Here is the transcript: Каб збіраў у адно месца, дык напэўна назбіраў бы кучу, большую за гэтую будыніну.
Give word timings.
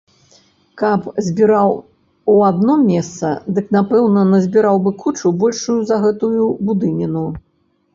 Каб 0.81 1.03
збіраў 1.25 1.73
у 2.33 2.39
адно 2.49 2.79
месца, 2.89 3.33
дык 3.55 3.71
напэўна 3.79 4.27
назбіраў 4.33 4.85
бы 4.89 4.99
кучу, 5.07 5.37
большую 5.49 5.81
за 5.95 6.05
гэтую 6.09 6.53
будыніну. 6.69 7.25